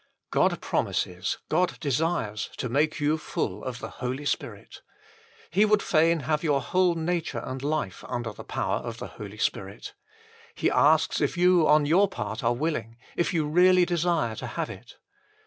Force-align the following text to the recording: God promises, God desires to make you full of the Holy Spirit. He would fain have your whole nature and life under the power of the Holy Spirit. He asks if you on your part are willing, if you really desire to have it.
God 0.31 0.59
promises, 0.61 1.37
God 1.47 1.79
desires 1.79 2.49
to 2.57 2.69
make 2.69 2.99
you 2.99 3.19
full 3.19 3.63
of 3.63 3.77
the 3.77 3.91
Holy 4.01 4.25
Spirit. 4.25 4.81
He 5.51 5.63
would 5.63 5.83
fain 5.83 6.21
have 6.21 6.41
your 6.43 6.59
whole 6.59 6.95
nature 6.95 7.37
and 7.45 7.61
life 7.61 8.03
under 8.07 8.33
the 8.33 8.43
power 8.43 8.77
of 8.77 8.97
the 8.97 9.05
Holy 9.05 9.37
Spirit. 9.37 9.93
He 10.55 10.71
asks 10.71 11.21
if 11.21 11.37
you 11.37 11.67
on 11.67 11.85
your 11.85 12.07
part 12.07 12.43
are 12.43 12.55
willing, 12.55 12.97
if 13.15 13.31
you 13.31 13.45
really 13.45 13.85
desire 13.85 14.35
to 14.37 14.47
have 14.47 14.71
it. 14.71 14.95